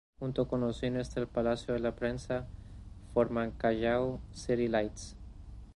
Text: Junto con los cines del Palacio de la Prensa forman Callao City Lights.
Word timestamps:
Junto 0.17 0.47
con 0.47 0.61
los 0.61 0.79
cines 0.79 1.13
del 1.13 1.27
Palacio 1.27 1.75
de 1.75 1.79
la 1.79 1.95
Prensa 1.95 2.47
forman 3.13 3.51
Callao 3.51 4.19
City 4.33 4.67
Lights. 4.67 5.15